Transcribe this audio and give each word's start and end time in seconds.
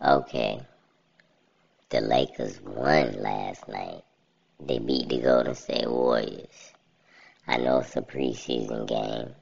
Okay. 0.00 0.60
The 1.88 2.00
Lakers 2.00 2.60
won 2.60 3.20
last 3.20 3.66
night. 3.66 4.04
They 4.60 4.78
beat 4.78 5.08
the 5.08 5.20
Golden 5.20 5.56
State 5.56 5.90
Warriors. 5.90 6.72
I 7.48 7.56
know 7.56 7.78
it's 7.78 7.96
a 7.96 8.02
preseason 8.02 8.86
game, 8.86 9.34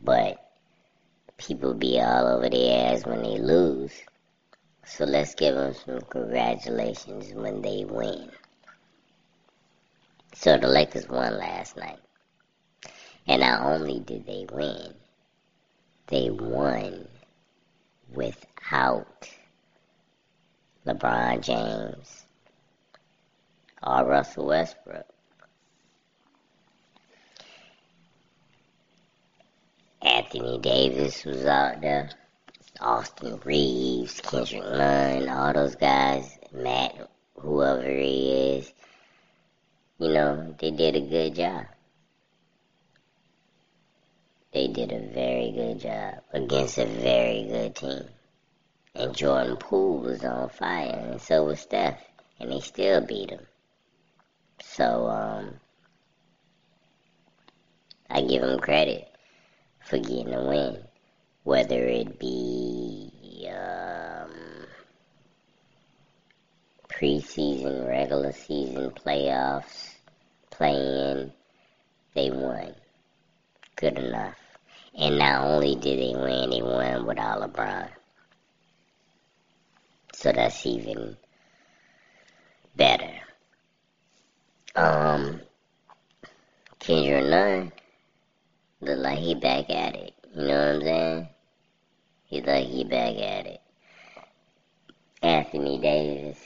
but 0.00 0.50
people 1.36 1.74
be 1.74 2.00
all 2.00 2.26
over 2.26 2.48
their 2.48 2.94
ass 2.94 3.04
when 3.04 3.22
they 3.22 3.38
lose. 3.38 3.92
So 4.86 5.04
let's 5.04 5.34
give 5.34 5.54
them 5.54 5.74
some 5.74 6.00
congratulations 6.08 7.34
when 7.34 7.60
they 7.60 7.84
win. 7.84 8.30
So 10.34 10.56
the 10.56 10.68
Lakers 10.68 11.06
won 11.06 11.36
last 11.36 11.76
night. 11.76 12.00
And 13.26 13.42
not 13.42 13.60
only 13.60 14.00
did 14.00 14.24
they 14.24 14.46
win, 14.50 14.94
they 16.06 16.30
won 16.30 17.06
without 18.14 19.28
LeBron 20.86 21.42
James 21.42 22.26
or 23.82 24.04
Russell 24.04 24.46
Westbrook. 24.46 25.06
Anthony 30.02 30.58
Davis 30.58 31.24
was 31.24 31.44
out 31.44 31.80
there. 31.80 32.10
Austin 32.80 33.38
Reaves, 33.44 34.20
Kendrick 34.22 34.62
Nunn, 34.62 35.28
all 35.28 35.52
those 35.52 35.74
guys, 35.74 36.38
Matt, 36.52 37.10
whoever 37.36 37.86
he 37.90 38.56
is, 38.56 38.72
you 39.98 40.08
know, 40.08 40.54
they 40.58 40.70
did 40.70 40.96
a 40.96 41.00
good 41.00 41.34
job. 41.34 41.66
They 44.52 44.68
did 44.68 44.92
a 44.92 45.12
very 45.12 45.52
good 45.52 45.80
job 45.80 46.22
against 46.32 46.78
a 46.78 46.86
very 46.86 47.44
good 47.44 47.76
team. 47.76 48.04
And 48.94 49.14
Jordan 49.14 49.56
Poole 49.56 50.00
was 50.00 50.24
on 50.24 50.48
fire, 50.48 51.10
and 51.12 51.20
so 51.20 51.44
was 51.44 51.60
Steph, 51.60 52.02
and 52.40 52.50
they 52.50 52.60
still 52.60 53.00
beat 53.00 53.30
him. 53.30 53.46
So, 54.60 55.06
um, 55.06 55.60
I 58.10 58.22
give 58.22 58.42
them 58.42 58.58
credit 58.58 59.08
for 59.80 59.98
getting 59.98 60.34
a 60.34 60.44
win, 60.44 60.82
whether 61.44 61.86
it 61.86 62.18
be 62.18 63.48
um, 63.48 64.30
preseason, 66.88 67.88
regular 67.88 68.32
season, 68.32 68.90
playoffs, 68.90 69.94
playing, 70.50 71.32
they 72.14 72.30
won. 72.32 72.74
Good 73.76 73.98
enough. 73.98 74.36
And 74.98 75.18
not 75.18 75.44
only 75.44 75.76
did 75.76 76.00
they 76.00 76.20
win, 76.20 76.50
they 76.50 76.62
won 76.62 77.06
without 77.06 77.40
LeBron. 77.40 77.88
So 80.20 80.32
that's 80.32 80.66
even 80.66 81.16
better. 82.76 83.10
Um, 84.76 85.40
Kendrick 86.78 87.24
Nunn 87.24 87.72
look 88.82 88.98
like 88.98 89.18
he 89.18 89.34
back 89.34 89.70
at 89.70 89.94
it. 89.94 90.12
You 90.36 90.42
know 90.42 90.48
what 90.48 90.74
I'm 90.74 90.82
saying? 90.82 91.28
He 92.26 92.42
like 92.42 92.66
he 92.66 92.84
back 92.84 93.16
at 93.16 93.46
it. 93.46 93.60
Anthony 95.22 95.78
Davis. 95.78 96.38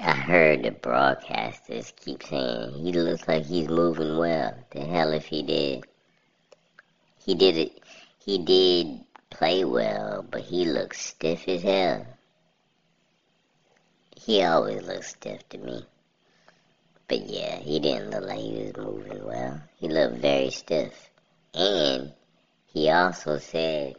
I 0.00 0.10
heard 0.10 0.64
the 0.64 0.72
broadcasters 0.72 1.94
keep 1.94 2.24
saying 2.24 2.84
he 2.84 2.90
looks 2.90 3.28
like 3.28 3.46
he's 3.46 3.68
moving 3.68 4.18
well. 4.18 4.52
The 4.72 4.80
hell 4.80 5.12
if 5.12 5.26
he 5.26 5.44
did. 5.44 5.84
He 7.24 7.36
did 7.36 7.56
it. 7.58 7.80
He 8.18 8.38
did 8.38 9.04
play 9.34 9.64
well, 9.64 10.24
but 10.30 10.42
he 10.42 10.64
looks 10.64 11.00
stiff 11.00 11.48
as 11.48 11.62
hell. 11.62 12.06
He 14.16 14.42
always 14.42 14.86
looks 14.86 15.08
stiff 15.08 15.46
to 15.50 15.58
me. 15.58 15.84
But 17.08 17.28
yeah, 17.28 17.56
he 17.56 17.80
didn't 17.80 18.10
look 18.10 18.24
like 18.24 18.38
he 18.38 18.72
was 18.72 18.76
moving 18.76 19.26
well. 19.26 19.60
He 19.76 19.88
looked 19.88 20.18
very 20.18 20.50
stiff. 20.50 21.10
And 21.52 22.12
he 22.66 22.90
also 22.90 23.38
said 23.38 23.96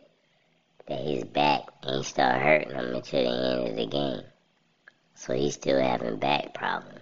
that 0.87 1.01
his 1.01 1.25
back 1.25 1.63
ain't 1.85 2.05
start 2.05 2.41
hurting 2.41 2.71
him 2.71 2.95
until 2.95 3.23
the 3.23 3.59
end 3.59 3.67
of 3.69 3.75
the 3.75 3.85
game. 3.85 4.23
So 5.15 5.33
he's 5.33 5.55
still 5.55 5.81
having 5.81 6.17
back 6.17 6.53
problems. 6.53 7.01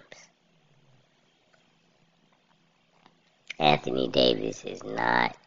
Anthony 3.59 4.08
Davis 4.08 4.63
is 4.66 4.84
not 4.84 5.38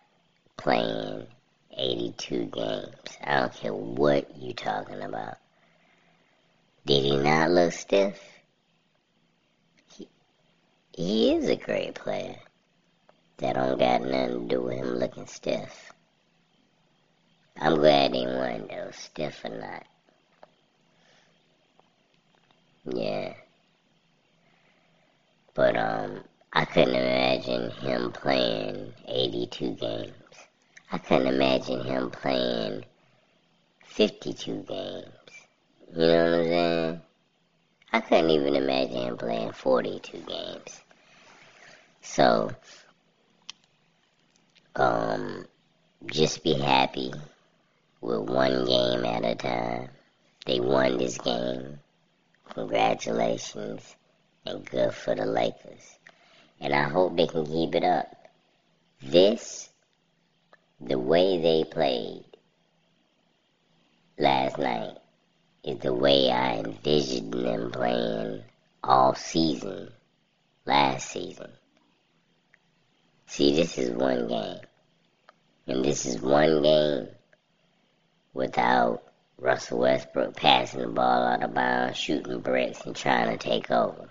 playing 0.57 1.27
82 1.77 2.47
games. 2.47 3.19
I 3.23 3.41
don't 3.41 3.55
care 3.55 3.75
what 3.75 4.31
you're 4.39 4.55
talking 4.55 5.03
about. 5.03 5.37
Did 6.87 7.03
he 7.03 7.17
not 7.17 7.51
look 7.51 7.73
stiff? 7.73 8.21
he 9.93 10.09
he 10.93 11.35
is 11.35 11.49
a 11.49 11.57
great 11.57 11.95
player. 11.95 12.37
That 13.39 13.55
don't 13.55 13.79
got 13.79 14.03
nothing 14.03 14.49
to 14.49 14.55
do 14.55 14.63
with 14.63 14.79
him 14.79 14.95
looking 14.95 15.27
stiff. 15.27 15.93
I'm 17.59 17.75
glad 17.75 18.13
they 18.13 18.25
won 18.25 18.67
though, 18.69 18.91
stiff 18.93 19.45
or 19.45 19.59
not. 19.59 19.85
Yeah. 22.85 23.35
But 25.55 25.77
um 25.77 26.25
I 26.53 26.65
couldn't 26.65 26.95
imagine 26.95 27.71
him 27.71 28.13
playing 28.13 28.95
82 29.07 29.73
games. 29.73 30.26
I 30.91 30.99
couldn't 30.99 31.27
imagine 31.27 31.85
him 31.85 32.11
playing 32.11 32.85
52 33.87 34.63
games. 34.63 35.07
You 35.93 36.07
know 36.07 36.31
what 36.31 36.39
I'm 36.39 36.45
saying? 36.45 37.01
I 37.93 38.01
couldn't 38.01 38.31
even 38.31 38.55
imagine 38.55 38.97
him 38.97 39.17
playing 39.17 39.53
42 39.53 40.19
games. 40.19 40.81
So, 42.03 42.51
um, 44.77 45.47
just 46.07 46.45
be 46.45 46.55
happy 46.55 47.13
with 48.01 48.31
one 48.31 48.65
game 48.65 49.05
at 49.05 49.25
a 49.25 49.35
time. 49.35 49.89
They 50.45 50.61
won 50.61 50.99
this 50.99 51.19
game. 51.19 51.81
Congratulations 52.55 53.97
and 54.47 54.65
good 54.65 54.95
for 54.95 55.15
the 55.15 55.27
Lakers. 55.27 55.99
And 56.61 56.73
I 56.73 56.85
hope 56.85 57.17
they 57.17 57.27
can 57.27 57.45
keep 57.45 57.75
it 57.75 57.83
up. 57.83 58.07
This, 59.03 59.69
the 60.81 60.99
way 60.99 61.41
they 61.41 61.65
played 61.65 62.25
last 64.19 64.59
night, 64.59 64.97
is 65.65 65.79
the 65.81 65.93
way 65.93 66.31
I 66.31 66.59
envisioned 66.59 67.33
them 67.33 67.71
playing 67.73 68.43
all 68.85 69.15
season, 69.15 69.91
last 70.65 71.11
season. 71.11 71.51
See, 73.27 73.55
this 73.55 73.77
is 73.77 73.91
one 73.91 74.29
game. 74.29 74.61
And 75.67 75.85
this 75.85 76.07
is 76.07 76.21
one 76.21 76.63
game 76.63 77.09
without 78.33 79.03
Russell 79.39 79.81
Westbrook 79.81 80.37
passing 80.37 80.81
the 80.81 80.89
ball 80.89 81.25
out 81.25 81.43
of 81.43 81.53
bounds, 81.53 81.99
shooting 81.99 82.41
bricks, 82.41 82.87
and 82.87 82.95
trying 82.95 83.37
to 83.37 83.37
take 83.37 83.71
over. 83.71 84.09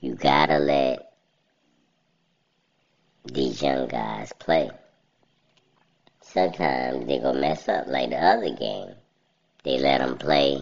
You 0.00 0.14
gotta 0.16 0.58
let 0.58 1.07
these 3.38 3.62
young 3.62 3.86
guys 3.86 4.32
play. 4.40 4.68
Sometimes 6.20 7.06
they 7.06 7.20
gonna 7.20 7.40
mess 7.40 7.68
up 7.68 7.86
like 7.86 8.10
the 8.10 8.16
other 8.16 8.52
game. 8.54 8.94
They 9.62 9.78
let 9.78 9.98
them 9.98 10.18
play 10.18 10.60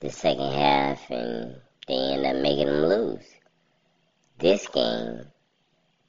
the 0.00 0.10
second 0.10 0.52
half 0.52 1.08
and 1.10 1.60
they 1.86 1.94
end 1.94 2.26
up 2.26 2.42
making 2.42 2.66
them 2.66 2.82
lose. 2.82 3.24
This 4.38 4.66
game, 4.66 5.26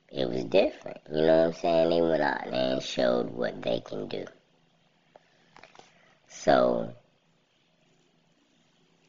it 0.10 0.28
was 0.28 0.46
different. 0.46 0.98
You 1.14 1.22
know 1.22 1.38
what 1.38 1.48
I'm 1.48 1.54
saying? 1.54 1.90
They 1.92 2.02
went 2.02 2.24
out 2.24 2.50
there 2.50 2.74
and 2.74 2.82
showed 2.82 3.30
what 3.30 3.62
they 3.62 3.82
can 3.82 4.08
do. 4.08 4.26
So, 6.28 6.92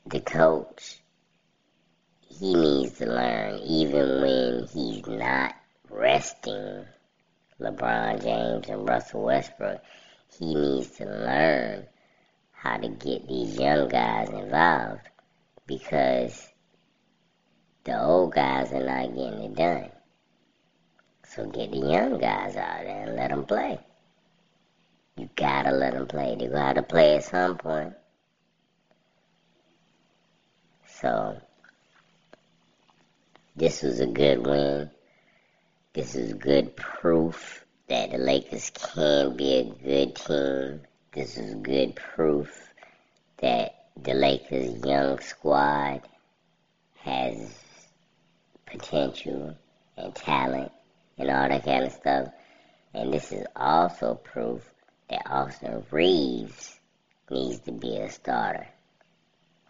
the 0.05 0.21
coach, 0.21 1.01
he 2.29 2.55
needs 2.55 2.99
to 2.99 3.07
learn 3.07 3.59
even 3.61 4.21
when 4.21 4.67
he's 4.73 5.07
not 5.07 5.55
LeBron 7.77 8.23
James 8.23 8.69
and 8.69 8.89
Russell 8.89 9.25
Westbrook. 9.25 9.81
He 10.39 10.55
needs 10.55 10.91
to 10.97 11.05
learn 11.05 11.87
how 12.53 12.79
to 12.79 12.89
get 12.89 13.29
these 13.29 13.59
young 13.59 13.89
guys 13.89 14.29
involved 14.31 15.09
because 15.67 16.49
the 17.85 18.03
old 18.03 18.35
guys 18.35 18.73
are 18.73 18.85
not 18.85 19.15
getting 19.15 19.43
it 19.43 19.55
done. 19.55 19.91
So 21.29 21.47
get 21.47 21.71
the 21.71 21.79
young 21.79 22.19
guys 22.19 22.57
out 22.57 22.85
there 22.85 23.05
and 23.07 23.17
let 23.17 23.31
them 23.31 23.45
play. 23.45 23.79
You 25.17 25.29
gotta 25.37 25.73
let 25.73 25.93
them 25.93 26.07
play. 26.07 26.37
They 26.39 26.47
to 26.47 26.83
play 26.83 27.17
at 27.17 27.25
some 27.25 27.57
point. 27.59 27.95
So, 30.87 31.37
this 33.55 33.83
was 33.83 34.01
a 34.01 34.07
good 34.07 34.47
win. 34.47 34.91
This 35.93 36.15
is 36.15 36.33
good 36.35 36.77
proof 36.77 37.66
that 37.89 38.11
the 38.11 38.19
Lakers 38.19 38.71
can 38.71 39.37
be 39.37 39.55
a 39.55 39.65
good 39.65 40.17
team. 40.17 40.81
This 41.13 41.39
is 41.39 41.55
good 41.55 41.95
proof 41.95 42.73
that 43.39 43.87
the 44.03 44.15
Lakers' 44.15 44.85
young 44.85 45.19
squad 45.21 46.03
has 47.01 47.55
potential 48.67 49.57
and 49.97 50.15
talent 50.15 50.73
and 51.17 51.31
all 51.31 51.49
that 51.49 51.65
kind 51.65 51.85
of 51.85 51.93
stuff. 51.93 52.29
And 52.93 53.13
this 53.13 53.33
is 53.33 53.47
also 53.55 54.15
proof 54.15 54.63
that 55.09 55.23
Austin 55.27 55.85
Reaves 55.91 56.79
needs 57.31 57.61
to 57.61 57.73
be 57.73 57.97
a 57.97 58.11
starter. 58.11 58.67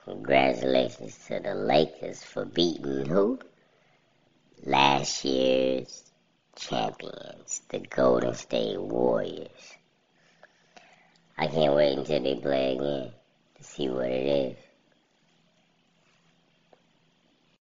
Congratulations 0.04 1.18
to 1.26 1.40
the 1.40 1.54
Lakers 1.54 2.22
for 2.22 2.44
beating 2.44 3.06
who? 3.06 3.38
Last 4.64 5.24
year's 5.24 6.05
champions, 6.56 7.62
the 7.68 7.78
Golden 7.80 8.34
State 8.34 8.80
Warriors. 8.80 9.74
I 11.38 11.46
can't 11.46 11.74
wait 11.74 11.98
until 11.98 12.22
they 12.22 12.34
play 12.34 12.72
again 12.72 13.12
to 13.56 13.64
see 13.64 13.88
what 13.88 14.06
it 14.06 14.26
is. 14.26 14.65